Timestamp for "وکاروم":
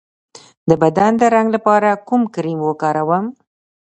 2.63-3.25